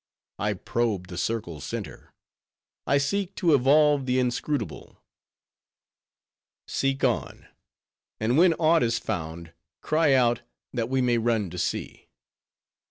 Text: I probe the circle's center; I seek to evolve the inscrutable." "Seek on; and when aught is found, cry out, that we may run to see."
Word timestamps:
I 0.39 0.53
probe 0.53 1.09
the 1.09 1.15
circle's 1.19 1.63
center; 1.63 2.11
I 2.87 2.97
seek 2.97 3.35
to 3.35 3.53
evolve 3.53 4.07
the 4.07 4.17
inscrutable." 4.17 4.97
"Seek 6.65 7.03
on; 7.03 7.47
and 8.19 8.35
when 8.35 8.55
aught 8.55 8.81
is 8.81 8.97
found, 8.97 9.53
cry 9.81 10.13
out, 10.15 10.41
that 10.73 10.89
we 10.89 11.03
may 11.03 11.19
run 11.19 11.51
to 11.51 11.59
see." 11.59 12.07